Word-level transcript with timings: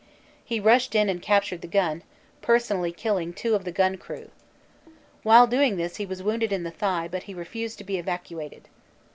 He 0.43 0.59
rushed 0.59 0.95
in 0.95 1.09
and 1.09 1.21
captured 1.21 1.61
the 1.61 1.67
gun, 1.67 2.01
personally 2.41 2.91
killing 2.91 3.33
two 3.33 3.53
of 3.53 3.65
the 3.65 3.71
gun 3.71 3.97
crew. 3.97 4.31
While 5.21 5.45
doing 5.45 5.77
this 5.77 5.97
he 5.97 6.07
was 6.07 6.23
wounded 6.23 6.51
in 6.51 6.63
the 6.63 6.71
thigh 6.71 7.07
but 7.07 7.21
he 7.29 7.35
refused 7.35 7.77
to 7.77 7.83
be 7.83 7.99
evacuated. 7.99 8.67